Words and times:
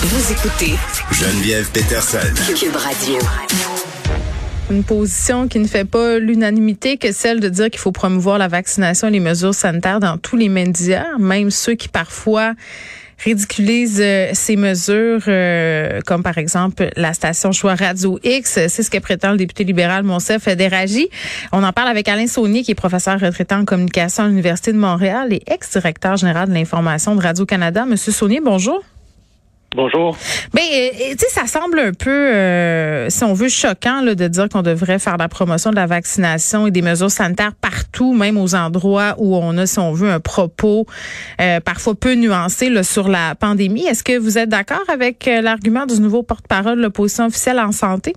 Vous 0.00 0.32
écoutez 0.32 0.74
Geneviève 1.10 1.68
Peterson. 1.72 2.18
Cube 2.54 2.76
Radio. 2.76 3.18
Une 4.70 4.84
position 4.84 5.48
qui 5.48 5.58
ne 5.58 5.66
fait 5.66 5.84
pas 5.84 6.20
l'unanimité 6.20 6.98
que 6.98 7.10
celle 7.10 7.40
de 7.40 7.48
dire 7.48 7.68
qu'il 7.68 7.80
faut 7.80 7.90
promouvoir 7.90 8.38
la 8.38 8.46
vaccination 8.46 9.08
et 9.08 9.10
les 9.10 9.18
mesures 9.18 9.54
sanitaires 9.54 9.98
dans 9.98 10.16
tous 10.16 10.36
les 10.36 10.48
médias, 10.48 11.18
même 11.18 11.50
ceux 11.50 11.74
qui 11.74 11.88
parfois 11.88 12.54
ridiculisent 13.24 14.00
euh, 14.00 14.30
ces 14.34 14.54
mesures, 14.54 15.24
euh, 15.26 16.00
comme 16.06 16.22
par 16.22 16.38
exemple 16.38 16.90
la 16.94 17.12
station 17.12 17.50
Choix 17.50 17.74
Radio 17.74 18.20
X. 18.22 18.68
C'est 18.68 18.84
ce 18.84 18.90
que 18.90 18.98
prétend 18.98 19.32
le 19.32 19.36
député 19.36 19.64
libéral 19.64 20.04
Monsef 20.04 20.46
Deragi. 20.46 21.08
On 21.50 21.64
en 21.64 21.72
parle 21.72 21.88
avec 21.88 22.08
Alain 22.08 22.28
Saunier, 22.28 22.62
qui 22.62 22.70
est 22.70 22.76
professeur 22.76 23.18
retraité 23.18 23.56
en 23.56 23.64
communication 23.64 24.22
à 24.22 24.28
l'Université 24.28 24.72
de 24.72 24.78
Montréal 24.78 25.32
et 25.32 25.42
ex-directeur 25.48 26.16
général 26.16 26.50
de 26.50 26.54
l'information 26.54 27.16
de 27.16 27.20
Radio-Canada. 27.20 27.84
Monsieur 27.84 28.12
Saunier, 28.12 28.40
bonjour. 28.40 28.84
Bonjour. 29.76 30.16
Ben, 30.54 30.62
euh, 30.62 30.90
tu 31.10 31.18
sais, 31.18 31.28
ça 31.28 31.46
semble 31.46 31.78
un 31.78 31.92
peu, 31.92 32.08
euh, 32.08 33.10
si 33.10 33.22
on 33.24 33.34
veut, 33.34 33.50
choquant 33.50 34.00
là, 34.00 34.14
de 34.14 34.26
dire 34.26 34.48
qu'on 34.48 34.62
devrait 34.62 34.98
faire 34.98 35.18
la 35.18 35.28
promotion 35.28 35.70
de 35.70 35.76
la 35.76 35.86
vaccination 35.86 36.66
et 36.66 36.70
des 36.70 36.80
mesures 36.80 37.10
sanitaires 37.10 37.52
partout, 37.54 38.14
même 38.14 38.38
aux 38.38 38.54
endroits 38.54 39.14
où 39.18 39.36
on 39.36 39.58
a, 39.58 39.66
si 39.66 39.78
on 39.78 39.92
veut, 39.92 40.10
un 40.10 40.20
propos 40.20 40.86
euh, 41.42 41.60
parfois 41.60 41.94
peu 41.94 42.14
nuancé 42.14 42.82
sur 42.82 43.08
la 43.08 43.34
pandémie. 43.34 43.84
Est-ce 43.84 44.02
que 44.02 44.16
vous 44.16 44.38
êtes 44.38 44.48
d'accord 44.48 44.84
avec 44.88 45.28
l'argument 45.42 45.84
du 45.84 46.00
nouveau 46.00 46.22
porte-parole 46.22 46.78
de 46.78 46.82
l'opposition 46.82 47.26
officielle 47.26 47.60
en 47.60 47.72
santé? 47.72 48.14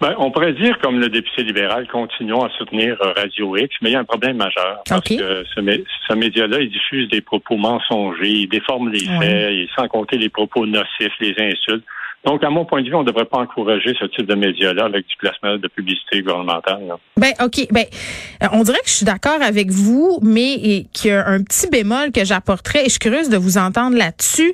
Ben, 0.00 0.14
on 0.18 0.30
pourrait 0.30 0.52
dire, 0.52 0.78
comme 0.78 1.00
le 1.00 1.08
député 1.08 1.42
libéral, 1.42 1.88
continuons 1.88 2.44
à 2.44 2.50
soutenir 2.50 2.96
euh, 3.02 3.12
Radio 3.16 3.56
X, 3.56 3.74
mais 3.82 3.90
il 3.90 3.92
y 3.94 3.96
a 3.96 4.00
un 4.00 4.04
problème 4.04 4.36
majeur. 4.36 4.80
Parce 4.88 5.08
que 5.08 5.44
ce, 5.44 5.84
ce 6.08 6.14
média-là, 6.14 6.60
il 6.60 6.70
diffuse 6.70 7.08
des 7.08 7.20
propos 7.20 7.56
mensongers, 7.56 8.30
il 8.30 8.48
déforme 8.48 8.90
les 8.90 9.00
faits, 9.00 9.52
et 9.52 9.68
sans 9.74 9.88
compter 9.88 10.16
les 10.16 10.28
propos 10.28 10.66
nocifs, 10.66 11.12
les 11.20 11.34
insultes. 11.38 11.84
Donc, 12.24 12.42
à 12.42 12.50
mon 12.50 12.64
point 12.64 12.82
de 12.82 12.88
vue, 12.88 12.94
on 12.94 13.02
ne 13.02 13.06
devrait 13.06 13.24
pas 13.24 13.38
encourager 13.38 13.94
ce 13.98 14.04
type 14.06 14.26
de 14.26 14.34
médias-là 14.34 14.86
avec 14.86 15.06
du 15.06 15.16
placement 15.18 15.56
de 15.56 15.68
publicité 15.68 16.20
gouvernementale. 16.20 16.80
Ben, 17.16 17.32
OK. 17.40 17.66
Ben, 17.70 17.84
euh, 18.42 18.46
on 18.52 18.62
dirait 18.64 18.80
que 18.80 18.88
je 18.88 18.94
suis 18.94 19.06
d'accord 19.06 19.40
avec 19.40 19.70
vous, 19.70 20.18
mais 20.22 20.86
qu'il 20.92 21.10
y 21.10 21.14
a 21.14 21.26
un 21.26 21.42
petit 21.42 21.68
bémol 21.68 22.10
que 22.10 22.24
j'apporterais, 22.24 22.80
et 22.80 22.84
je 22.84 22.90
suis 22.90 22.98
curieuse 22.98 23.28
de 23.28 23.36
vous 23.36 23.56
entendre 23.56 23.96
là-dessus. 23.96 24.52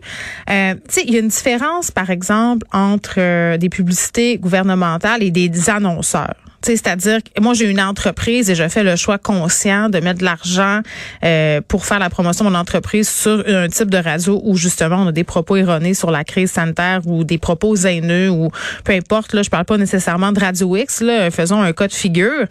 Euh, 0.51 0.75
tu 0.75 0.81
sais, 0.89 1.05
il 1.07 1.15
y 1.15 1.17
a 1.17 1.21
une 1.21 1.29
différence, 1.29 1.91
par 1.91 2.11
exemple, 2.11 2.67
entre 2.73 3.15
euh, 3.19 3.57
des 3.57 3.71
publicités 3.71 4.37
gouvernementales 4.39 5.23
et 5.23 5.31
des 5.31 5.71
annonceurs. 5.71 6.35
C'est-à-dire 6.65 7.19
que 7.23 7.41
moi, 7.41 7.55
j'ai 7.55 7.71
une 7.71 7.81
entreprise 7.81 8.51
et 8.51 8.55
je 8.55 8.69
fais 8.69 8.83
le 8.83 8.97
choix 8.97 9.19
conscient 9.19 9.89
de 9.89 10.01
mettre 10.01 10.21
de 10.21 10.25
l'argent 10.25 10.81
euh, 11.25 11.61
pour 11.67 11.85
faire 11.87 11.99
la 11.99 12.11
promotion 12.11 12.45
de 12.45 12.51
mon 12.51 12.59
entreprise 12.59 13.09
sur 13.09 13.45
un 13.47 13.69
type 13.69 13.91
de 13.91 13.99
radio 13.99 14.41
où 14.45 14.57
justement 14.57 14.97
on 14.97 15.09
a 15.09 15.13
des 15.13 15.25
propos 15.25 15.57
erronés 15.57 15.95
sur 15.95 16.11
la 16.11 16.25
crise 16.25 16.51
sanitaire 16.51 17.01
ou 17.07 17.25
des 17.25 17.39
propos 17.39 17.77
haineux 17.77 18.31
ou 18.31 18.51
peu 18.85 18.93
importe. 18.93 19.33
Là, 19.35 19.43
je 19.43 19.51
parle 19.51 19.65
pas 19.65 19.77
nécessairement 19.77 20.33
de 20.33 20.41
Radio 20.41 20.77
X. 20.77 21.01
Là, 21.01 21.31
faisons 21.31 21.61
un 21.61 21.73
cas 21.73 21.89
de 21.89 21.93
figure. 21.93 22.47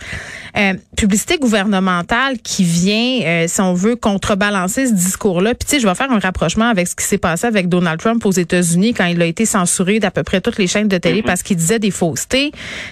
Euh, 0.55 0.73
publicité 0.95 1.37
gouvernementale 1.37 2.37
qui 2.43 2.63
vient, 2.63 3.21
euh, 3.25 3.45
si 3.47 3.59
on 3.61 3.73
veut, 3.73 3.95
contrebalancer 3.95 4.87
ce 4.87 4.93
discours-là. 4.93 5.55
Puis 5.55 5.65
tu 5.67 5.75
sais, 5.75 5.79
je 5.79 5.87
vais 5.87 5.95
faire 5.95 6.11
un 6.11 6.19
rapprochement 6.19 6.69
avec 6.69 6.87
ce 6.87 6.95
qui 6.95 7.05
s'est 7.05 7.17
passé 7.17 7.47
avec 7.47 7.69
Donald 7.69 7.99
Trump 7.99 8.23
aux 8.25 8.31
États-Unis 8.31 8.93
quand 8.93 9.05
il 9.05 9.21
a 9.21 9.25
été 9.25 9.45
censuré 9.45 9.99
d'à 9.99 10.11
peu 10.11 10.23
près 10.23 10.41
toutes 10.41 10.57
les 10.57 10.67
chaînes 10.67 10.87
de 10.87 10.97
télé 10.97 11.21
mm-hmm. 11.21 11.25
parce 11.25 11.43
qu'il 11.43 11.57
disait 11.57 11.79
des 11.79 11.91
faussetés. 11.91 12.51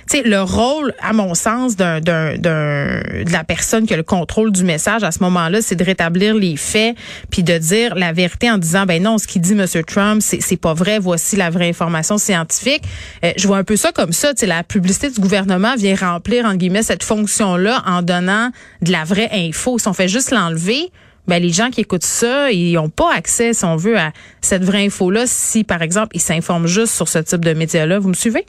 Tu 0.09 0.17
sais, 0.17 0.23
le 0.23 0.41
rôle 0.41 0.93
à 1.11 1.13
mon 1.13 1.33
sens, 1.33 1.75
d'un, 1.75 1.99
d'un, 1.99 2.37
de 2.37 3.31
la 3.31 3.43
personne 3.43 3.85
qui 3.85 3.93
a 3.93 3.97
le 3.97 4.03
contrôle 4.03 4.49
du 4.53 4.63
message 4.63 5.03
à 5.03 5.11
ce 5.11 5.19
moment-là, 5.23 5.61
c'est 5.61 5.75
de 5.75 5.83
rétablir 5.83 6.35
les 6.35 6.55
faits 6.55 6.95
puis 7.29 7.43
de 7.43 7.57
dire 7.57 7.95
la 7.95 8.13
vérité 8.13 8.49
en 8.49 8.57
disant 8.57 8.85
ben 8.85 9.03
non, 9.03 9.17
ce 9.17 9.27
qu'il 9.27 9.41
dit 9.41 9.51
M. 9.51 9.65
Trump, 9.85 10.21
c'est, 10.21 10.55
pas 10.55 10.73
vrai. 10.73 10.99
Voici 10.99 11.35
la 11.35 11.49
vraie 11.49 11.67
information 11.67 12.17
scientifique. 12.17 12.83
Euh, 13.25 13.33
je 13.35 13.45
vois 13.45 13.57
un 13.57 13.65
peu 13.65 13.75
ça 13.75 13.91
comme 13.91 14.13
ça. 14.13 14.33
Tu 14.33 14.45
la 14.45 14.63
publicité 14.63 15.09
du 15.09 15.19
gouvernement 15.19 15.75
vient 15.75 15.95
remplir 15.95 16.45
en 16.45 16.55
guillemets 16.55 16.83
cette 16.83 17.03
fonction-là 17.03 17.83
en 17.85 18.01
donnant 18.01 18.49
de 18.81 18.91
la 18.93 19.03
vraie 19.03 19.29
info. 19.33 19.79
Si 19.79 19.89
on 19.89 19.93
fait 19.93 20.07
juste 20.07 20.31
l'enlever, 20.31 20.91
ben 21.27 21.41
les 21.41 21.51
gens 21.51 21.71
qui 21.71 21.81
écoutent 21.81 22.05
ça, 22.05 22.51
ils 22.51 22.73
n'ont 22.73 22.89
pas 22.89 23.13
accès, 23.13 23.53
si 23.53 23.65
on 23.65 23.75
veut, 23.75 23.97
à 23.97 24.11
cette 24.39 24.63
vraie 24.63 24.85
info-là. 24.85 25.25
Si, 25.27 25.65
par 25.65 25.81
exemple, 25.81 26.15
ils 26.15 26.21
s'informent 26.21 26.67
juste 26.67 26.93
sur 26.93 27.09
ce 27.09 27.19
type 27.19 27.43
de 27.43 27.53
médias-là, 27.53 27.99
vous 27.99 28.09
me 28.09 28.13
suivez? 28.13 28.45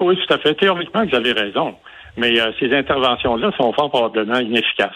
Oui, 0.00 0.16
tout 0.16 0.34
à 0.34 0.38
fait. 0.38 0.54
Théoriquement, 0.54 1.04
vous 1.04 1.14
avez 1.14 1.32
raison. 1.32 1.74
Mais 2.16 2.40
euh, 2.40 2.50
ces 2.58 2.74
interventions-là 2.74 3.52
sont 3.56 3.72
fort 3.72 3.90
probablement 3.90 4.38
inefficaces. 4.38 4.90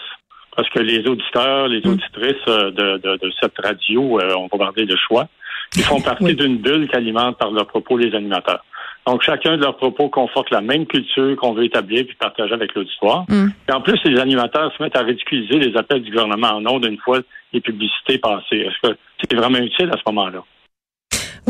Parce 0.55 0.69
que 0.69 0.79
les 0.79 1.05
auditeurs, 1.07 1.67
les 1.67 1.81
mm. 1.83 1.89
auditrices 1.89 2.47
euh, 2.47 2.71
de, 2.71 2.97
de, 2.97 3.31
cette 3.41 3.57
radio, 3.63 4.19
euh, 4.19 4.35
on 4.37 4.47
va 4.57 4.65
parler 4.65 4.85
de 4.85 4.95
choix, 4.95 5.27
ils 5.75 5.83
font 5.83 6.01
partie 6.01 6.35
d'une 6.35 6.57
bulle 6.57 6.87
qu'alimentent 6.87 7.37
par 7.37 7.51
leurs 7.51 7.67
propos 7.67 7.97
les 7.97 8.13
animateurs. 8.15 8.63
Donc, 9.05 9.21
chacun 9.21 9.57
de 9.57 9.61
leurs 9.61 9.77
propos 9.77 10.09
conforte 10.09 10.49
la 10.49 10.61
même 10.61 10.87
culture 10.87 11.35
qu'on 11.35 11.53
veut 11.53 11.65
établir 11.65 12.05
puis 12.05 12.15
partager 12.15 12.53
avec 12.53 12.73
l'auditoire. 12.73 13.25
Mm. 13.29 13.47
Et 13.69 13.71
en 13.71 13.81
plus, 13.81 13.99
les 14.05 14.19
animateurs 14.19 14.73
se 14.75 14.81
mettent 14.81 14.97
à 14.97 15.03
ridiculiser 15.03 15.59
les 15.59 15.77
appels 15.77 16.01
du 16.01 16.11
gouvernement 16.11 16.53
en 16.53 16.65
ondes 16.65 16.85
une 16.85 16.97
fois 16.97 17.19
les 17.53 17.61
publicités 17.61 18.17
passées. 18.17 18.67
Est-ce 18.67 18.89
que 18.89 18.97
c'est 19.21 19.35
vraiment 19.35 19.59
utile 19.59 19.89
à 19.89 19.97
ce 19.97 20.03
moment-là? 20.07 20.43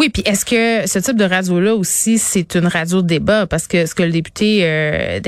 Oui, 0.05 0.11
puis 0.11 0.21
est-ce 0.27 0.45
que 0.45 0.88
ce 0.88 0.99
type 0.99 1.17
de 1.17 1.23
radio-là 1.23 1.73
aussi, 1.73 2.19
c'est 2.19 2.53
une 2.53 2.67
radio 2.67 3.01
de 3.01 3.07
débat? 3.07 3.47
Parce 3.47 3.66
que 3.66 3.88
ce 3.88 3.95
que 3.95 4.03
le 4.03 4.11
député 4.11 4.59
euh, 4.61 5.19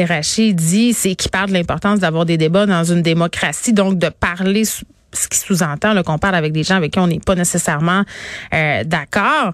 dit, 0.53 0.93
c'est 0.93 1.15
qu'il 1.15 1.31
parle 1.31 1.47
de 1.47 1.53
l'importance 1.53 1.97
d'avoir 1.97 2.27
des 2.27 2.37
débats 2.37 2.67
dans 2.67 2.83
une 2.83 3.01
démocratie, 3.01 3.73
donc 3.73 3.97
de 3.97 4.09
parler 4.09 4.65
ce 4.65 4.83
qui 5.31 5.39
sous-entend 5.39 5.99
qu'on 6.03 6.19
parle 6.19 6.35
avec 6.35 6.53
des 6.53 6.61
gens 6.61 6.75
avec 6.75 6.91
qui 6.91 6.99
on 6.99 7.07
n'est 7.07 7.19
pas 7.19 7.33
nécessairement 7.33 8.03
euh, 8.53 8.83
d'accord. 8.83 9.53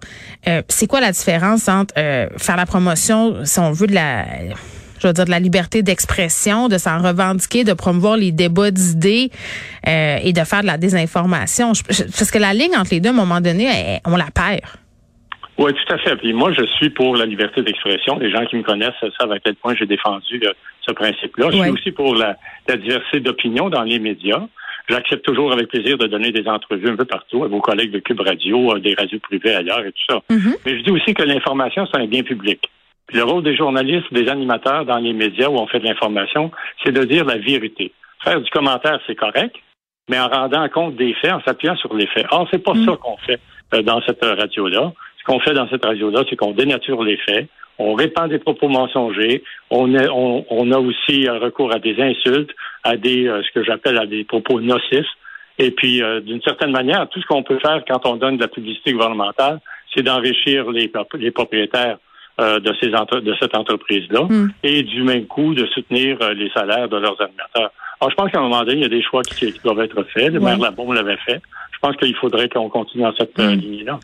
Euh, 0.50 0.62
c'est 0.68 0.88
quoi 0.88 1.00
la 1.00 1.14
différence 1.14 1.70
entre 1.70 1.94
euh, 1.98 2.28
faire 2.36 2.58
la 2.58 2.66
promotion, 2.66 3.46
si 3.46 3.60
on 3.60 3.72
veut, 3.72 3.88
de 3.88 3.96
la 3.96 4.26
je 5.00 5.08
veux 5.08 5.14
dire, 5.14 5.24
de 5.24 5.32
la 5.32 5.40
liberté 5.40 5.84
d'expression, 5.84 6.68
de 6.68 6.78
s'en 6.78 7.02
revendiquer, 7.02 7.64
de 7.64 7.72
promouvoir 7.72 8.18
les 8.18 8.34
débats 8.34 8.72
d'idées 8.72 9.32
et 9.86 10.34
de 10.34 10.44
faire 10.44 10.62
de 10.62 10.68
la 10.68 10.78
désinformation? 10.78 11.72
parce 12.18 12.32
que 12.32 12.40
la 12.40 12.54
ligne 12.54 12.76
entre 12.76 12.92
les 12.92 13.00
deux, 13.00 13.10
à 13.10 13.14
un 13.14 13.16
moment 13.16 13.40
donné, 13.40 14.02
on 14.06 14.18
la 14.18 14.30
perd. 14.34 14.62
Oui, 15.58 15.72
tout 15.74 15.94
à 15.94 15.98
fait. 16.00 16.16
Puis 16.16 16.34
moi, 16.34 16.52
je 16.52 16.66
suis 16.66 16.90
pour 16.90 17.16
la 17.16 17.26
liberté 17.26 17.62
d'expression. 17.62 18.18
Les 18.18 18.32
gens 18.32 18.46
qui 18.46 18.56
me 18.56 18.64
connaissent 18.64 18.94
savent 19.20 19.32
à 19.32 19.40
quel 19.40 19.56
point 19.56 19.76
j'ai 19.76 19.86
défendu 19.86 20.42
euh, 20.44 20.54
ce 20.82 20.92
principe-là. 20.94 21.50
Je 21.52 21.58
suis 21.58 21.70
aussi 21.70 21.92
pour 21.92 22.16
la, 22.16 22.38
diversité 22.68 23.20
d'opinions 23.20 23.70
dans 23.70 23.84
les 23.84 24.00
médias. 24.00 24.42
J'accepte 24.90 25.24
toujours 25.24 25.54
avec 25.54 25.70
plaisir 25.70 25.98
de 25.98 26.08
donner 26.08 26.32
des 26.32 26.48
entrevues 26.48 26.90
un 26.90 26.96
peu 26.96 27.06
partout 27.06 27.44
à 27.44 27.48
vos 27.48 27.62
collègues 27.62 27.92
de 27.92 28.00
Cube 28.00 28.20
Radio, 28.20 28.78
des 28.80 28.96
radios 28.96 29.20
privées 29.20 29.56
ailleurs 29.56 29.86
et 29.86 29.92
tout 29.92 30.04
ça. 30.10 30.22
Mm-hmm. 30.30 30.56
Mais 30.66 30.78
je 30.78 30.84
dis 30.84 30.92
aussi 30.92 31.14
que 31.14 31.24
l'information, 31.24 31.88
c'est 31.92 32.02
un 32.02 32.08
bien 32.08 32.24
public. 32.24 32.70
Puis 33.08 33.18
le 33.18 33.24
rôle 33.24 33.44
des 33.44 33.56
journalistes, 33.56 34.12
des 34.12 34.28
animateurs 34.28 34.86
dans 34.86 34.98
les 34.98 35.14
médias 35.14 35.50
où 35.50 35.58
on 35.58 35.68
fait 35.68 35.80
de 35.80 35.86
l'information, 35.86 36.52
c'est 36.84 36.92
de 36.92 37.04
dire 37.04 37.26
la 37.26 37.38
vérité. 37.38 37.94
Faire 38.24 38.42
du 38.42 38.50
commentaire, 38.50 39.00
c'est 39.08 39.16
correct, 39.16 39.56
mais 40.10 40.20
en 40.20 40.28
rendant 40.28 40.68
compte 40.70 40.96
des 40.96 41.14
faits, 41.14 41.34
en 41.34 41.42
s'appuyant 41.44 41.76
sur 41.76 41.94
les 41.94 42.08
faits. 42.08 42.26
Or, 42.32 42.48
c'est 42.52 42.64
pas 42.64 42.74
mm. 42.74 42.86
ça 42.86 42.98
qu'on 42.98 43.18
fait 43.18 43.40
euh, 43.74 43.82
dans 43.82 44.02
cette 44.02 44.24
radio-là. 44.24 44.94
Ce 45.24 45.32
qu'on 45.32 45.40
fait 45.40 45.54
dans 45.54 45.70
cette 45.70 45.86
radio-là, 45.86 46.24
c'est 46.30 46.36
qu'on 46.36 46.52
dénature 46.52 47.02
les 47.02 47.16
faits, 47.18 47.48
on 47.80 47.94
répand 47.94 48.30
des 48.30 48.40
propos 48.40 48.68
mensongers, 48.68 49.44
on 49.70 49.96
a, 49.96 50.10
on, 50.10 50.72
a 50.72 50.78
aussi 50.78 51.28
recours 51.30 51.74
à 51.74 51.80
des 51.80 52.00
insultes, 52.00 52.52
à 52.84 52.98
des 52.98 53.28
euh, 53.28 53.42
ce 53.42 53.52
que 53.52 53.64
j'appelle 53.66 53.98
à 53.98 54.06
des 54.06 54.24
propos 54.26 54.60
nocifs. 54.60 55.08
Et 55.60 55.72
puis, 55.72 56.04
euh, 56.04 56.20
d'une 56.20 56.42
certaine 56.42 56.72
manière, 56.72 57.08
tout 57.10 57.22
ce 57.22 57.26
qu'on 57.26 57.44
peut 57.44 57.60
faire 57.60 57.84
quand 57.88 58.06
on 58.06 58.16
donne 58.16 58.38
de 58.38 58.42
la 58.42 58.48
publicité 58.48 58.92
gouvernementale, 58.92 59.60
c'est 59.96 60.04
d'enrichir 60.04 60.70
les, 60.72 60.92
les 61.16 61.32
propriétaires 61.32 61.98
euh, 62.42 62.60
de, 62.60 62.74
ces 62.82 62.88
de 62.90 63.36
cette 63.40 63.56
entreprise-là 63.56 64.24
hmm. 64.24 64.50
et 64.64 64.84
du 64.84 65.04
même 65.04 65.26
coup 65.28 65.54
de 65.54 65.66
soutenir 65.68 66.18
les 66.34 66.50
salaires 66.50 66.90
de 66.90 66.98
leurs 66.98 67.20
animateurs. 67.22 67.72
Alors, 68.02 68.10
je 68.10 68.16
pense 68.16 68.32
qu'à 68.32 68.40
un 68.40 68.44
moment 68.44 68.64
donné, 68.64 68.74
il 68.74 68.82
y 68.82 68.86
a 68.86 68.90
des 68.90 69.04
choix 69.04 69.22
qui, 69.22 69.54
doivent 69.64 69.82
être 69.82 70.04
faits. 70.14 70.34
Le 70.34 70.40
maire 70.40 70.58
Labaume 70.58 70.94
l'avait 70.94 71.18
fait. 71.18 71.42
Je 71.72 71.80
pense 71.80 71.96
qu'il 71.98 72.16
faudrait 72.16 72.50
qu'on 72.50 72.70
continue 72.70 73.04
dans 73.04 73.16
cette 73.16 73.38
hmm. 73.38 73.54
ligne-là. 73.54 74.00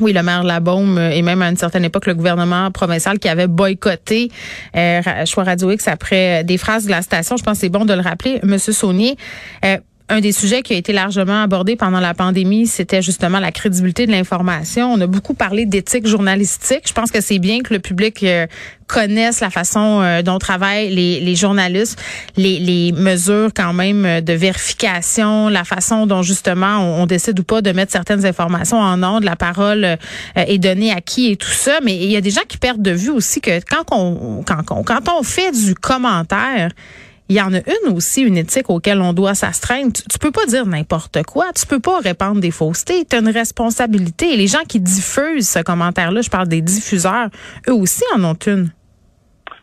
Oui, 0.00 0.12
le 0.12 0.22
maire 0.22 0.42
Labaume 0.42 0.96
euh, 0.96 1.10
et 1.10 1.22
même 1.22 1.42
à 1.42 1.48
une 1.50 1.56
certaine 1.56 1.84
époque 1.84 2.06
le 2.06 2.14
gouvernement 2.14 2.70
provincial 2.70 3.18
qui 3.18 3.28
avait 3.28 3.46
boycotté 3.46 4.30
euh, 4.76 5.02
Choix 5.26 5.44
Radio 5.44 5.70
X 5.70 5.88
après 5.88 6.40
euh, 6.40 6.42
des 6.42 6.56
phrases 6.56 6.86
de 6.86 6.90
la 6.90 7.02
station. 7.02 7.36
Je 7.36 7.42
pense 7.42 7.58
que 7.58 7.60
c'est 7.60 7.68
bon 7.68 7.84
de 7.84 7.92
le 7.92 8.00
rappeler, 8.00 8.40
Monsieur 8.42 8.72
Saunier. 8.72 9.16
Euh, 9.64 9.76
un 10.10 10.20
des 10.20 10.32
sujets 10.32 10.62
qui 10.62 10.74
a 10.74 10.76
été 10.76 10.92
largement 10.92 11.42
abordé 11.42 11.76
pendant 11.76 12.00
la 12.00 12.14
pandémie, 12.14 12.66
c'était 12.66 13.00
justement 13.00 13.38
la 13.38 13.52
crédibilité 13.52 14.06
de 14.06 14.10
l'information. 14.10 14.92
On 14.92 15.00
a 15.00 15.06
beaucoup 15.06 15.34
parlé 15.34 15.66
d'éthique 15.66 16.06
journalistique. 16.06 16.82
Je 16.86 16.92
pense 16.92 17.12
que 17.12 17.20
c'est 17.20 17.38
bien 17.38 17.60
que 17.60 17.72
le 17.72 17.78
public 17.78 18.22
euh, 18.24 18.48
connaisse 18.88 19.38
la 19.38 19.50
façon 19.50 20.00
euh, 20.02 20.22
dont 20.22 20.38
travaillent 20.38 20.92
les, 20.92 21.36
journalistes, 21.36 22.02
les, 22.36 22.92
mesures 22.92 23.50
quand 23.54 23.72
même 23.72 24.04
euh, 24.04 24.20
de 24.20 24.32
vérification, 24.32 25.48
la 25.48 25.62
façon 25.62 26.06
dont 26.06 26.22
justement 26.22 27.00
on, 27.00 27.06
décide 27.06 27.38
ou 27.38 27.44
pas 27.44 27.62
de 27.62 27.70
mettre 27.70 27.92
certaines 27.92 28.26
informations 28.26 28.80
en 28.80 29.02
ordre, 29.04 29.24
la 29.24 29.36
parole 29.36 29.96
est 30.34 30.58
donnée 30.58 30.92
à 30.92 31.00
qui 31.00 31.30
et 31.30 31.36
tout 31.36 31.48
ça. 31.48 31.78
Mais 31.84 31.94
il 31.94 32.10
y 32.10 32.16
a 32.16 32.20
des 32.20 32.30
gens 32.30 32.42
qui 32.48 32.58
perdent 32.58 32.82
de 32.82 32.90
vue 32.90 33.10
aussi 33.10 33.40
que 33.40 33.60
quand 33.60 33.84
on 33.92 35.22
fait 35.22 35.52
du 35.52 35.74
commentaire, 35.74 36.70
il 37.30 37.36
y 37.36 37.40
en 37.40 37.54
a 37.54 37.58
une 37.58 37.96
aussi, 37.96 38.22
une 38.22 38.36
éthique 38.36 38.68
auquel 38.70 39.00
on 39.00 39.12
doit 39.12 39.34
s'astreindre. 39.34 39.92
Tu, 39.92 40.02
tu 40.02 40.18
peux 40.18 40.32
pas 40.32 40.46
dire 40.46 40.66
n'importe 40.66 41.22
quoi. 41.22 41.46
Tu 41.54 41.64
peux 41.64 41.78
pas 41.78 42.00
répandre 42.00 42.40
des 42.40 42.50
faussetés. 42.50 43.04
Tu 43.08 43.14
as 43.14 43.20
une 43.20 43.28
responsabilité. 43.28 44.34
Et 44.34 44.36
les 44.36 44.48
gens 44.48 44.64
qui 44.68 44.80
diffusent 44.80 45.48
ce 45.48 45.62
commentaire-là, 45.62 46.22
je 46.22 46.28
parle 46.28 46.48
des 46.48 46.60
diffuseurs, 46.60 47.28
eux 47.68 47.72
aussi 47.72 48.02
en 48.16 48.24
ont 48.24 48.38
une. 48.46 48.70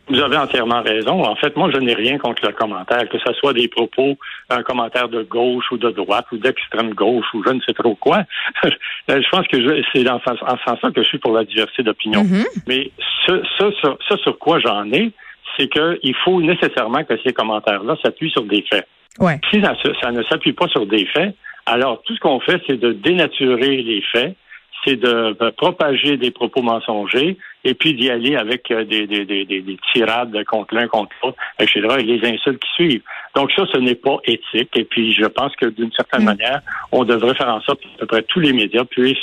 Vous 0.08 0.18
avez 0.20 0.38
entièrement 0.38 0.80
raison. 0.80 1.22
En 1.22 1.36
fait, 1.36 1.54
moi, 1.56 1.70
je 1.70 1.76
n'ai 1.78 1.92
rien 1.92 2.16
contre 2.16 2.46
le 2.46 2.52
commentaire, 2.52 3.06
que 3.10 3.18
ce 3.18 3.32
soit 3.34 3.52
des 3.52 3.68
propos, 3.68 4.16
un 4.48 4.62
commentaire 4.62 5.10
de 5.10 5.22
gauche 5.22 5.70
ou 5.70 5.76
de 5.76 5.90
droite 5.90 6.24
ou 6.32 6.38
d'extrême 6.38 6.94
gauche 6.94 7.26
ou 7.34 7.44
je 7.46 7.52
ne 7.52 7.60
sais 7.60 7.74
trop 7.74 7.94
quoi. 7.94 8.22
je 8.64 9.28
pense 9.30 9.46
que 9.48 9.58
c'est 9.92 10.08
en, 10.08 10.18
ce 10.18 10.80
sens 10.80 10.92
que 10.94 11.02
je 11.02 11.08
suis 11.08 11.18
pour 11.18 11.32
la 11.32 11.44
diversité 11.44 11.82
d'opinion. 11.82 12.22
Mm-hmm. 12.22 12.62
Mais 12.66 12.90
ce, 13.26 13.42
ce, 13.58 13.64
ce, 14.08 14.16
sur 14.16 14.38
quoi 14.38 14.58
j'en 14.60 14.90
ai, 14.92 15.12
c'est 15.58 15.68
qu'il 15.68 16.14
faut 16.24 16.40
nécessairement 16.40 17.04
que 17.04 17.14
ces 17.24 17.32
commentaires-là 17.32 17.96
s'appuient 18.02 18.30
sur 18.30 18.44
des 18.44 18.62
faits. 18.62 18.86
Ouais. 19.18 19.40
Si 19.50 19.60
ça, 19.60 19.74
ça 20.00 20.12
ne 20.12 20.22
s'appuie 20.22 20.52
pas 20.52 20.68
sur 20.68 20.86
des 20.86 21.06
faits, 21.06 21.34
alors 21.66 22.02
tout 22.02 22.14
ce 22.14 22.20
qu'on 22.20 22.40
fait, 22.40 22.62
c'est 22.66 22.78
de 22.78 22.92
dénaturer 22.92 23.82
les 23.82 24.02
faits 24.12 24.36
c'est 24.84 24.96
de, 24.96 25.36
propager 25.56 26.16
des 26.16 26.30
propos 26.30 26.62
mensongers 26.62 27.36
et 27.64 27.74
puis 27.74 27.94
d'y 27.94 28.10
aller 28.10 28.36
avec 28.36 28.70
euh, 28.70 28.84
des, 28.84 29.06
des, 29.06 29.24
des, 29.24 29.44
des 29.44 29.78
tirades 29.92 30.44
contre 30.44 30.74
l'un, 30.74 30.86
contre 30.86 31.10
l'autre, 31.22 31.36
etc., 31.58 31.80
et 31.98 32.02
les 32.02 32.28
insultes 32.28 32.62
qui 32.62 32.70
suivent. 32.74 33.02
Donc 33.34 33.50
ça, 33.52 33.64
ce 33.72 33.78
n'est 33.78 33.94
pas 33.96 34.18
éthique. 34.24 34.76
Et 34.76 34.84
puis 34.84 35.12
je 35.12 35.26
pense 35.26 35.54
que 35.56 35.66
d'une 35.66 35.92
certaine 35.92 36.22
mm. 36.22 36.26
manière, 36.26 36.60
on 36.92 37.04
devrait 37.04 37.34
faire 37.34 37.48
en 37.48 37.60
sorte 37.60 37.80
qu'à 37.80 37.88
peu 38.00 38.06
près 38.06 38.22
tous 38.22 38.40
les 38.40 38.52
médias 38.52 38.84
puissent 38.84 39.16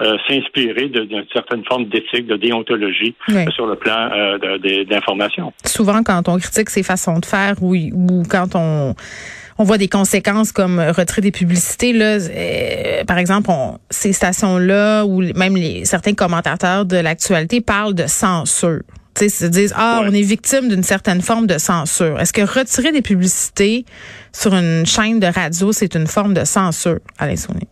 euh, 0.00 0.16
s'inspirer 0.28 0.88
d'une 0.88 1.24
certaine 1.32 1.64
forme 1.64 1.86
d'éthique, 1.86 2.26
de 2.26 2.36
déontologie 2.36 3.14
sur 3.54 3.66
le 3.66 3.76
plan 3.76 4.10
euh, 4.12 4.84
d'information. 4.84 5.52
Souvent, 5.64 6.02
quand 6.02 6.28
on 6.28 6.38
critique 6.38 6.70
ces 6.70 6.82
façons 6.82 7.18
de 7.18 7.26
faire 7.26 7.54
ou, 7.62 7.74
ou 7.74 8.22
quand 8.28 8.54
on 8.54 8.94
on 9.58 9.64
voit 9.64 9.78
des 9.78 9.88
conséquences 9.88 10.52
comme 10.52 10.80
retrait 10.80 11.22
des 11.22 11.30
publicités. 11.30 11.92
Là, 11.92 12.18
euh, 12.18 13.04
par 13.04 13.18
exemple, 13.18 13.50
ces 13.90 14.12
stations-là 14.12 15.04
ou 15.04 15.22
même 15.34 15.56
les, 15.56 15.84
certains 15.84 16.14
commentateurs 16.14 16.84
de 16.84 16.96
l'actualité 16.96 17.60
parlent 17.60 17.94
de 17.94 18.06
censure. 18.06 18.80
Tu 19.14 19.28
sais, 19.28 19.28
se 19.28 19.46
disent 19.46 19.74
ah 19.76 20.02
on 20.04 20.12
est 20.12 20.22
victime 20.22 20.68
d'une 20.68 20.82
certaine 20.82 21.20
forme 21.20 21.46
de 21.46 21.58
censure. 21.58 22.18
Est-ce 22.18 22.32
que 22.32 22.42
retirer 22.42 22.92
des 22.92 23.02
publicités 23.02 23.84
sur 24.32 24.54
une 24.54 24.86
chaîne 24.86 25.20
de 25.20 25.26
radio 25.26 25.70
c'est 25.72 25.94
une 25.94 26.06
forme 26.06 26.32
de 26.32 26.44
censure, 26.44 26.98
Alain 27.18 27.36
Saunier? 27.36 27.68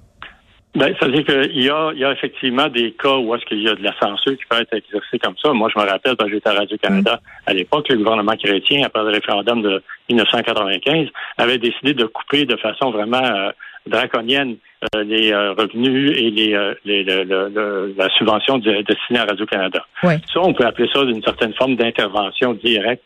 Ben, 0.77 0.95
ça 1.01 1.07
veut 1.07 1.13
dire 1.13 1.25
qu'il 1.25 1.65
y 1.65 1.69
a, 1.69 1.91
il 1.93 1.99
y 1.99 2.05
a 2.05 2.13
effectivement 2.13 2.69
des 2.69 2.93
cas 2.93 3.17
où 3.17 3.35
est-ce 3.35 3.45
qu'il 3.47 3.61
y 3.61 3.69
a 3.69 3.75
de 3.75 3.83
la 3.83 3.93
censure 3.99 4.37
qui 4.37 4.45
peut 4.49 4.61
être 4.61 4.73
exercée 4.73 5.19
comme 5.19 5.35
ça. 5.43 5.53
Moi, 5.53 5.69
je 5.75 5.81
me 5.81 5.85
rappelle, 5.85 6.15
quand 6.17 6.29
j'étais 6.29 6.49
à 6.49 6.55
Radio-Canada 6.55 7.17
mm. 7.21 7.51
à 7.51 7.55
l'époque, 7.55 7.89
le 7.89 7.97
gouvernement 7.97 8.37
chrétien, 8.37 8.85
après 8.87 9.03
le 9.03 9.09
référendum 9.09 9.63
de 9.63 9.83
1995, 10.09 11.09
avait 11.39 11.59
décidé 11.59 11.93
de 11.93 12.05
couper 12.05 12.45
de 12.45 12.57
façon 12.57 12.93
vraiment 12.93 13.25
euh, 13.25 13.51
draconienne 13.89 14.57
euh, 14.95 15.03
les 15.03 15.33
euh, 15.33 15.55
revenus 15.55 16.17
et 16.17 16.31
les, 16.31 16.75
les 16.85 17.03
la 17.05 18.09
subvention 18.17 18.59
destinée 18.59 19.19
à 19.19 19.25
Radio-Canada. 19.25 19.85
Ça, 20.03 20.41
on 20.41 20.55
peut 20.55 20.67
appeler 20.67 20.89
ça 20.95 21.05
d'une 21.05 21.23
certaine 21.23 21.55
forme 21.55 21.75
d'intervention 21.75 22.55
directe 22.55 23.03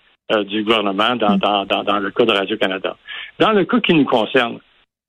du 0.47 0.65
gouvernement 0.65 1.17
dans, 1.17 1.37
mm. 1.37 1.39
dans, 1.39 1.65
dans, 1.65 1.83
dans 1.83 1.99
le 1.99 2.11
cas 2.11 2.25
de 2.27 2.33
Radio-Canada. 2.33 2.95
Dans 3.39 3.53
le 3.53 3.65
cas 3.65 3.81
qui 3.81 3.95
nous 3.95 4.05
concerne, 4.05 4.59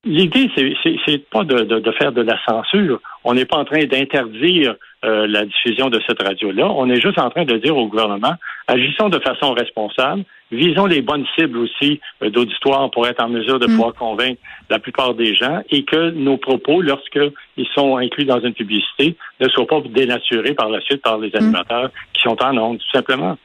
L'idée, 0.05 0.51
c'est 0.55 1.29
pas 1.31 1.43
de, 1.43 1.63
de, 1.63 1.91
faire 1.93 2.11
de 2.11 2.21
la 2.21 2.37
censure. 2.47 3.01
On 3.23 3.33
n'est 3.33 3.45
pas 3.45 3.57
en 3.57 3.65
train 3.65 3.85
d'interdire 3.85 4.75
euh, 5.03 5.25
la 5.25 5.45
diffusion 5.45 5.89
de 5.89 5.99
cette 6.07 6.21
radio-là. 6.21 6.67
On 6.69 6.87
est 6.91 7.01
juste 7.01 7.17
en 7.17 7.31
train 7.31 7.43
de 7.43 7.57
dire 7.57 7.75
au 7.75 7.87
gouvernement, 7.87 8.35
agissons 8.67 9.09
de 9.09 9.17
façon 9.17 9.53
responsable, 9.53 10.23
visons 10.51 10.85
les 10.85 11.01
bonnes 11.01 11.25
cibles 11.35 11.57
aussi 11.57 11.99
euh, 12.21 12.29
d'auditoire 12.29 12.91
pour 12.91 13.07
être 13.07 13.23
en 13.23 13.29
mesure 13.29 13.57
de 13.57 13.65
mm. 13.65 13.71
pouvoir 13.71 13.93
convaincre 13.95 14.39
la 14.69 14.77
plupart 14.77 15.15
des 15.15 15.33
gens 15.33 15.63
et 15.71 15.83
que 15.83 16.11
nos 16.11 16.37
propos, 16.37 16.81
lorsqu'ils 16.81 17.67
sont 17.73 17.97
inclus 17.97 18.25
dans 18.25 18.39
une 18.39 18.53
publicité, 18.53 19.15
ne 19.39 19.49
soient 19.49 19.65
pas 19.65 19.81
dénaturés 19.89 20.53
par 20.53 20.69
la 20.69 20.81
suite 20.81 21.01
par 21.01 21.17
les 21.17 21.29
mm. 21.29 21.37
animateurs 21.37 21.89
qui 22.13 22.21
sont 22.21 22.37
en 22.43 22.55
ondes, 22.57 22.77
tout 22.77 22.91
simplement. 22.97 23.37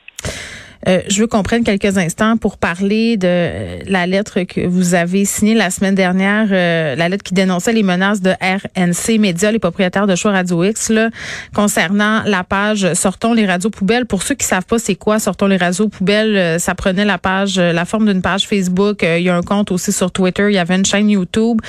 Euh, 0.89 1.03
je 1.09 1.21
veux 1.21 1.27
qu'on 1.27 1.43
prenne 1.43 1.63
quelques 1.63 1.99
instants 1.99 2.37
pour 2.37 2.57
parler 2.57 3.17
de 3.17 3.27
euh, 3.29 3.79
la 3.87 4.07
lettre 4.07 4.41
que 4.43 4.67
vous 4.67 4.95
avez 4.95 5.27
signée 5.27 5.55
la 5.55 5.71
semaine 5.71 5.95
dernière, 5.95 6.49
euh, 6.51 6.97
la 6.97 7.09
lettre 7.09 7.23
qui 7.23 7.35
dénonçait 7.35 7.73
les 7.73 7.83
menaces 7.83 8.23
de 8.23 8.31
RNC 8.31 9.19
Média, 9.19 9.53
les 9.53 9.59
propriétaires 9.59 10.07
de 10.07 10.15
choix 10.15 10.33
Radio 10.33 10.65
X, 10.65 10.89
là, 10.89 11.11
concernant 11.55 12.23
la 12.25 12.45
page 12.45 12.95
Sortons 12.95 13.35
les 13.35 13.47
radios 13.47 13.71
poubelles. 13.71 14.07
Pour 14.07 14.23
ceux 14.23 14.35
qui 14.35 14.47
savent 14.47 14.65
pas 14.65 14.79
c'est 14.79 14.95
quoi 14.95 15.19
Sortons 15.19 15.47
les 15.47 15.59
radios 15.59 15.89
poubelles, 15.89 16.59
ça 16.59 16.75
prenait 16.75 17.05
la 17.05 17.19
page, 17.19 17.59
la 17.59 17.85
forme 17.85 18.07
d'une 18.07 18.23
page 18.23 18.47
Facebook. 18.47 19.03
il 19.03 19.23
y 19.23 19.29
a 19.29 19.37
un 19.37 19.43
compte 19.43 19.71
aussi 19.71 19.93
sur 19.93 20.11
Twitter. 20.11 20.47
Il 20.49 20.55
y 20.55 20.59
avait 20.59 20.77
une 20.77 20.85
chaîne 20.85 21.11
YouTube. 21.11 21.61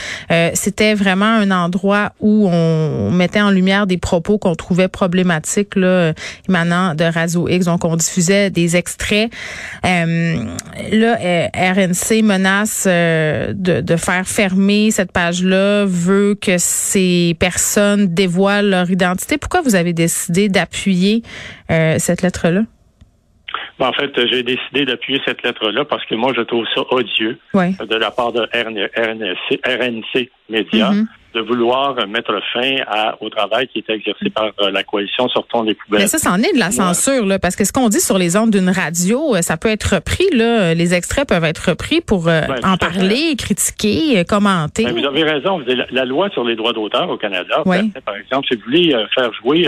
C'était 0.54 0.94
vraiment 0.94 1.26
un 1.26 1.52
endroit 1.52 2.14
où 2.20 2.48
on 2.48 3.12
mettait 3.12 3.42
en 3.42 3.52
lumière 3.52 3.88
des 3.88 3.98
propos 3.98 4.38
qu'on 4.38 4.56
trouvait 4.56 4.88
problématiques 4.88 5.76
là, 5.76 6.14
émanant 6.48 6.96
de 6.96 7.04
Radio 7.04 7.48
X. 7.48 7.66
Donc 7.66 7.84
on 7.86 7.96
diffusait 7.96 8.50
des 8.50 8.76
extraits 8.76 9.01
Euh, 9.12 10.46
là, 10.92 11.18
euh, 11.22 11.48
RNC 11.54 12.22
menace 12.24 12.86
euh, 12.88 13.54
de, 13.54 13.96
faire 13.96 14.28
fermer 14.28 14.92
cette 14.92 15.12
page-là, 15.12 15.86
veut 15.86 16.36
que 16.36 16.58
ces 16.58 17.36
personnes 17.40 18.08
dévoilent 18.08 18.70
leur 18.70 18.90
identité. 18.90 19.38
Pourquoi 19.38 19.62
vous 19.62 19.76
avez 19.76 19.94
décidé 19.94 20.50
d'appuyer 20.50 21.24
cette 21.70 22.22
lettre-là? 22.22 22.64
Ben, 23.80 23.88
en 23.88 23.94
fait, 23.94 24.12
j'ai 24.28 24.44
décidé 24.44 24.86
d'appuyer 24.86 25.22
cette 25.26 25.44
lettre-là 25.44 25.86
parce 25.86 26.06
que 26.06 26.16
moi, 26.16 26.34
je 26.36 26.42
trouve 26.42 26.66
ça 26.76 26.82
odieux 26.92 27.38
de 27.54 27.96
la 27.96 28.12
part 28.12 28.32
de 28.32 28.42
RNC, 28.42 29.60
RNC 29.66 30.30
Média. 30.50 30.92
Mm-hmm 30.92 31.06
de 31.34 31.40
vouloir 31.42 31.96
mettre 32.08 32.34
fin 32.54 32.76
à, 32.88 33.16
au 33.22 33.30
travail 33.30 33.68
qui 33.68 33.80
est 33.80 33.90
exercé 33.90 34.30
par 34.30 34.52
euh, 34.60 34.72
la 34.72 34.84
coalition 34.84 35.30
Sortons 35.30 35.64
des 35.64 35.76
poubelles. 35.76 36.02
Mais 36.02 36.08
ça, 36.08 36.18
c'en 36.18 36.38
est 36.38 36.54
de 36.54 36.60
la 36.60 36.72
censure, 36.72 37.26
là, 37.26 37.40
parce 37.40 37.56
que 37.56 37.64
ce 37.64 37.72
qu'on 37.72 37.90
dit 37.90 38.02
sur 38.02 38.18
les 38.18 38.36
ondes 38.36 38.52
d'une 38.52 38.70
radio, 38.70 39.36
euh, 39.36 39.42
ça 39.42 39.58
peut 39.58 39.70
être 39.70 39.96
repris, 39.96 40.28
là. 40.34 40.74
Les 40.74 40.94
extraits 40.94 41.28
peuvent 41.28 41.44
être 41.44 41.70
repris 41.70 42.02
pour 42.02 42.28
euh, 42.28 42.42
ben, 42.42 42.60
en 42.64 42.78
parler, 42.78 43.36
critiquer, 43.38 44.26
commenter. 44.26 44.86
Ben, 44.86 45.00
vous 45.00 45.06
avez 45.06 45.24
raison. 45.24 45.62
La, 45.92 46.06
loi 46.06 46.30
sur 46.30 46.44
les 46.44 46.56
droits 46.56 46.74
d'auteur 46.74 47.10
au 47.10 47.18
Canada, 47.18 47.64
par 47.64 48.16
exemple, 48.16 48.48
si 48.50 48.56
vous 48.56 48.64
voulez 48.66 48.96
faire 49.16 49.32
jouer 49.34 49.68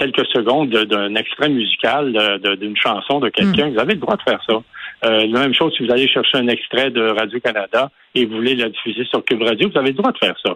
quelques 0.00 0.26
secondes 0.26 0.70
d'un 0.70 1.14
extrait 1.14 1.50
musical 1.50 2.40
d'une 2.60 2.76
chanson 2.76 3.20
de 3.20 3.28
quelqu'un, 3.28 3.68
hmm. 3.68 3.74
vous 3.74 3.80
avez 3.80 3.94
le 3.94 4.00
droit 4.00 4.16
de 4.16 4.22
faire 4.22 4.42
ça. 4.48 4.56
la 5.02 5.40
même 5.40 5.54
chose 5.54 5.74
si 5.76 5.84
vous 5.84 5.92
allez 5.92 6.08
chercher 6.08 6.38
un 6.38 6.48
extrait 6.48 6.90
de 6.90 7.02
Radio-Canada 7.02 7.90
et 8.14 8.24
vous 8.24 8.36
voulez 8.36 8.54
la 8.54 8.68
diffuser 8.68 9.04
sur 9.04 9.24
Cube 9.24 9.42
Radio, 9.42 9.68
vous 9.68 9.78
avez 9.78 9.88
le 9.88 9.98
droit 10.00 10.12
de 10.12 10.18
faire 10.18 10.36
ça. 10.44 10.54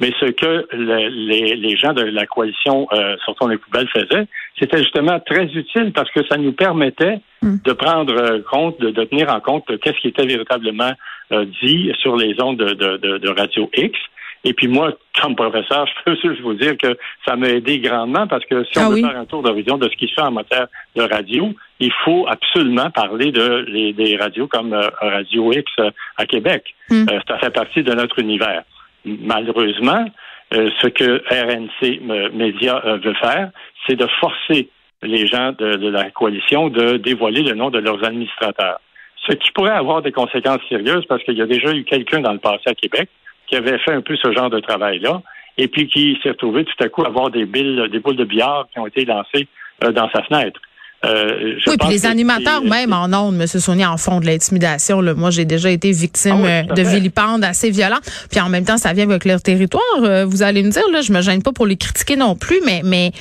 Mais 0.00 0.10
ce 0.18 0.26
que 0.26 0.66
les, 0.72 1.54
les, 1.54 1.76
gens 1.76 1.92
de 1.92 2.02
la 2.02 2.26
coalition 2.26 2.88
euh, 2.92 3.16
Sortons 3.24 3.46
les 3.46 3.58
poubelles 3.58 3.88
faisaient, 3.88 4.26
c'était 4.58 4.78
justement 4.78 5.20
très 5.20 5.44
utile 5.44 5.92
parce 5.94 6.10
que 6.10 6.26
ça 6.26 6.36
nous 6.36 6.52
permettait 6.52 7.20
hmm. 7.42 7.58
de 7.64 7.72
prendre 7.72 8.14
euh, 8.14 8.40
compte, 8.50 8.80
de, 8.80 8.90
de, 8.90 9.04
tenir 9.04 9.32
en 9.32 9.40
compte 9.40 9.64
qu'est-ce 9.80 10.00
qui 10.00 10.08
était 10.08 10.26
véritablement 10.26 10.92
euh, 11.32 11.46
dit 11.62 11.92
sur 12.00 12.16
les 12.16 12.34
ondes 12.42 12.58
de, 12.58 12.74
de, 12.74 13.18
de, 13.18 13.28
Radio 13.28 13.70
X. 13.76 13.96
Et 14.44 14.52
puis 14.52 14.68
moi, 14.68 14.92
comme 15.20 15.34
professeur, 15.36 15.86
je 16.04 16.04
peux 16.04 16.16
juste 16.22 16.42
vous 16.42 16.54
dire 16.54 16.76
que 16.76 16.96
ça 17.26 17.36
m'a 17.36 17.48
aidé 17.48 17.78
grandement 17.78 18.26
parce 18.26 18.44
que 18.44 18.64
si 18.64 18.78
on 18.78 18.86
ah 18.86 18.90
veut 18.90 19.00
faire 19.00 19.18
un 19.18 19.24
tour 19.24 19.42
d'horizon 19.42 19.78
de 19.78 19.88
ce 19.88 19.96
qui 19.96 20.08
se 20.08 20.14
fait 20.14 20.22
en 20.22 20.32
matière 20.32 20.66
de 20.96 21.02
radio, 21.02 21.52
il 21.80 21.92
faut 22.04 22.26
absolument 22.28 22.90
parler 22.90 23.32
de 23.32 23.64
les, 23.68 23.92
des 23.92 24.16
radios 24.16 24.46
comme 24.48 24.72
euh, 24.72 24.88
Radio 25.00 25.52
X 25.52 25.70
à 26.16 26.26
Québec. 26.26 26.74
Hmm. 26.90 27.06
ça 27.26 27.38
fait 27.38 27.50
partie 27.50 27.82
de 27.82 27.92
notre 27.94 28.18
univers 28.18 28.64
malheureusement, 29.04 30.04
euh, 30.52 30.70
ce 30.80 30.88
que 30.88 31.22
RNC 31.30 32.00
euh, 32.10 32.30
Média 32.32 32.80
euh, 32.84 32.96
veut 32.98 33.14
faire, 33.14 33.50
c'est 33.86 33.96
de 33.96 34.06
forcer 34.20 34.68
les 35.02 35.26
gens 35.26 35.52
de, 35.52 35.88
la 35.88 36.10
coalition 36.10 36.68
de 36.68 36.96
dévoiler 36.96 37.42
le 37.42 37.54
nom 37.54 37.70
de 37.70 37.78
leurs 37.78 38.04
administrateurs. 38.04 38.80
Ce 39.28 39.34
qui 39.34 39.50
pourrait 39.52 39.70
avoir 39.70 40.02
des 40.02 40.12
conséquences 40.12 40.60
sérieuses 40.68 41.04
parce 41.06 41.22
qu'il 41.24 41.36
y 41.36 41.42
a 41.42 41.46
déjà 41.46 41.72
eu 41.72 41.84
quelqu'un 41.84 42.20
dans 42.20 42.32
le 42.32 42.38
passé 42.38 42.62
à 42.66 42.74
Québec 42.74 43.08
qui 43.46 43.56
avait 43.56 43.78
fait 43.78 43.92
un 43.92 44.00
peu 44.00 44.16
ce 44.16 44.32
genre 44.32 44.50
de 44.50 44.60
travail-là 44.60 45.22
et 45.56 45.68
puis 45.68 45.86
qui 45.88 46.18
s'est 46.22 46.30
retrouvé 46.30 46.64
tout 46.64 46.84
à 46.84 46.88
coup 46.88 47.02
à 47.02 47.08
avoir 47.08 47.30
des 47.30 47.44
billes, 47.44 47.88
des 47.90 48.00
boules 48.00 48.16
de 48.16 48.24
billard 48.24 48.66
qui 48.72 48.78
ont 48.78 48.86
été 48.86 49.04
lancées 49.04 49.46
dans 49.80 50.10
sa 50.10 50.22
fenêtre. 50.22 50.60
Euh, 51.04 51.58
oui, 51.66 51.76
puis 51.78 51.88
les 51.90 52.06
animateurs 52.06 52.62
même 52.62 52.92
en 52.92 53.12
ondes, 53.12 53.34
M. 53.34 53.46
Sonia, 53.46 53.92
en 53.92 53.96
fond 53.96 54.20
de 54.20 54.26
l'intimidation. 54.26 55.02
Moi, 55.02 55.30
j'ai 55.30 55.44
déjà 55.44 55.70
été 55.70 55.92
victime 55.92 56.44
ah 56.44 56.48
euh, 56.48 56.62
de 56.62 56.82
vilipendes 56.82 57.44
assez 57.44 57.70
violents. 57.70 58.00
Puis 58.30 58.40
en 58.40 58.48
même 58.48 58.64
temps, 58.64 58.78
ça 58.78 58.92
vient 58.92 59.08
avec 59.08 59.24
leur 59.24 59.42
territoire. 59.42 59.82
Euh, 60.02 60.24
vous 60.24 60.42
allez 60.42 60.62
me 60.62 60.70
dire, 60.70 60.82
là, 60.92 61.02
je 61.02 61.12
me 61.12 61.20
gêne 61.20 61.42
pas 61.42 61.52
pour 61.52 61.66
les 61.66 61.76
critiquer 61.76 62.16
non 62.16 62.36
plus, 62.36 62.60
mais, 62.64 62.82
mais 62.84 63.12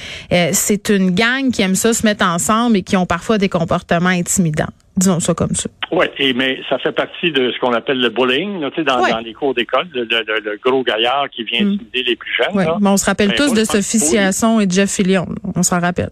c'est 0.53 0.89
une 0.89 1.12
gang 1.12 1.51
qui 1.51 1.62
aime 1.62 1.75
ça 1.75 1.94
se 1.94 2.06
mettre 2.06 2.25
ensemble 2.25 2.77
et 2.77 2.84
qui 2.84 2.96
ont 2.96 3.06
parfois 3.06 3.38
des 3.38 3.50
comportements 3.50 4.10
intimidants. 4.10 4.72
Disons 4.96 5.20
ça 5.20 5.34
comme 5.34 5.56
ça. 5.56 5.70
Oui, 5.92 6.06
mais 6.36 6.60
ça 6.70 6.78
fait 6.78 6.92
partie 6.92 7.32
de 7.32 7.52
ce 7.52 7.60
qu'on 7.60 7.74
appelle 7.74 8.00
le 8.00 8.10
bullying, 8.10 8.62
là, 8.62 8.70
dans, 8.78 9.02
dans 9.02 9.20
les 9.20 9.34
cours 9.34 9.56
d'école, 9.56 9.88
le, 9.94 10.58
gros 10.64 10.84
gaillard 10.84 11.30
qui 11.32 11.44
vient 11.44 11.66
mm. 11.66 11.74
intimider 11.74 12.04
les 12.04 12.16
plus 12.16 12.32
jeunes. 12.38 12.56
Oui, 12.56 12.64
mais 12.80 12.90
on 12.90 12.98
se 12.98 13.06
rappelle 13.06 13.34
tous 13.34 13.54
de 13.54 13.64
Sophie 13.64 14.00
Siasson 14.00 14.60
et 14.60 14.70
Jeff 14.70 14.92
Fillion. 14.92 15.26
On 15.56 15.64
s'en 15.64 15.80
rappelle. 15.80 16.12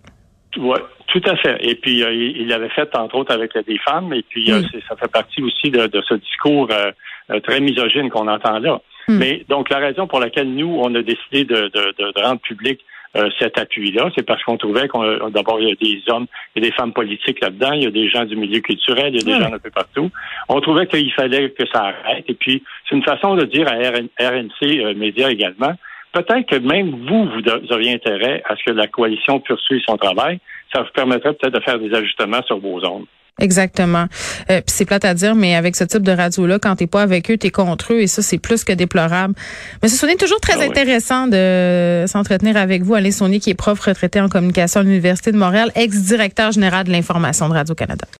Oui, 0.57 0.77
Tout 1.07 1.21
à 1.25 1.35
fait. 1.37 1.57
Et 1.61 1.75
puis, 1.75 2.03
euh, 2.03 2.11
il 2.11 2.47
l'avait 2.47 2.69
fait, 2.69 2.89
entre 2.95 3.15
autres, 3.15 3.31
avec 3.31 3.53
des 3.67 3.77
femmes. 3.77 4.13
Et 4.13 4.23
puis, 4.27 4.51
ça 4.89 4.95
fait 4.95 5.11
partie 5.11 5.43
aussi 5.43 5.69
de, 5.69 5.89
ce 6.07 6.15
discours 6.15 6.67
très 7.43 7.59
misogyne 7.59 8.09
qu'on 8.09 8.27
entend 8.27 8.57
là. 8.57 8.81
Hmm. 9.07 9.17
Mais 9.17 9.45
donc, 9.47 9.69
la 9.69 9.77
raison 9.77 10.07
pour 10.07 10.19
laquelle 10.19 10.51
nous, 10.51 10.79
on 10.81 10.93
a 10.95 11.03
décidé 11.03 11.43
de, 11.43 11.69
de 11.69 12.21
rendre 12.21 12.41
public 12.41 12.79
euh, 13.15 13.29
cet 13.39 13.57
appui-là. 13.57 14.09
C'est 14.15 14.25
parce 14.25 14.43
qu'on 14.43 14.57
trouvait 14.57 14.87
qu'on 14.87 15.29
d'abord 15.29 15.59
il 15.59 15.69
y 15.69 15.71
a 15.71 15.75
des 15.75 16.01
hommes 16.07 16.27
et 16.55 16.61
des 16.61 16.71
femmes 16.71 16.93
politiques 16.93 17.41
là-dedans, 17.41 17.73
il 17.73 17.83
y 17.83 17.87
a 17.87 17.91
des 17.91 18.09
gens 18.09 18.25
du 18.25 18.35
milieu 18.35 18.61
culturel, 18.61 19.13
il 19.13 19.19
y 19.19 19.33
a 19.33 19.37
des 19.37 19.43
gens 19.43 19.53
un 19.53 19.59
peu 19.59 19.69
partout. 19.69 20.09
On 20.47 20.61
trouvait 20.61 20.87
qu'il 20.87 21.11
fallait 21.11 21.49
que 21.49 21.63
ça 21.73 21.85
arrête. 21.85 22.25
Et 22.27 22.33
puis 22.33 22.63
c'est 22.87 22.95
une 22.95 23.03
façon 23.03 23.35
de 23.35 23.45
dire 23.45 23.67
à 23.67 23.73
RNC 23.73 24.63
euh, 24.63 24.93
Média 24.95 25.29
également. 25.29 25.73
Peut-être 26.13 26.45
que 26.45 26.57
même 26.57 26.89
vous, 27.07 27.25
vous 27.25 27.73
auriez 27.73 27.93
intérêt 27.93 28.43
à 28.45 28.55
ce 28.55 28.63
que 28.63 28.71
la 28.71 28.87
coalition 28.87 29.39
poursuive 29.39 29.81
son 29.87 29.97
travail. 29.97 30.39
Ça 30.73 30.81
vous 30.81 30.89
permettrait 30.93 31.33
peut-être 31.33 31.53
de 31.53 31.63
faire 31.63 31.79
des 31.79 31.93
ajustements 31.93 32.43
sur 32.43 32.59
vos 32.59 32.81
zones. 32.81 33.05
Exactement. 33.41 34.05
Euh, 34.49 34.61
c'est 34.67 34.85
plate 34.85 35.03
à 35.03 35.13
dire, 35.13 35.35
mais 35.35 35.55
avec 35.55 35.75
ce 35.75 35.83
type 35.83 36.03
de 36.03 36.11
radio-là, 36.11 36.59
quand 36.59 36.75
t'es 36.75 36.87
pas 36.87 37.01
avec 37.01 37.29
eux, 37.29 37.37
t'es 37.37 37.49
contre 37.49 37.93
eux, 37.93 38.01
et 38.01 38.07
ça, 38.07 38.21
c'est 38.21 38.37
plus 38.37 38.63
que 38.63 38.71
déplorable. 38.73 39.33
Mais 39.81 39.89
ce 39.89 40.05
toujours 40.15 40.39
très 40.39 40.61
ah 40.61 40.65
intéressant 40.65 41.27
de 41.27 42.05
s'entretenir 42.07 42.57
avec 42.57 42.83
vous, 42.83 42.93
Alain 42.93 43.11
Saunier, 43.11 43.39
qui 43.39 43.49
est 43.49 43.55
prof 43.55 43.79
retraité 43.79 44.21
en 44.21 44.29
communication 44.29 44.81
à 44.81 44.83
l'Université 44.83 45.31
de 45.31 45.37
Montréal, 45.37 45.71
ex-directeur 45.75 46.51
général 46.51 46.85
de 46.85 46.91
l'information 46.91 47.49
de 47.49 47.53
Radio-Canada. 47.53 48.05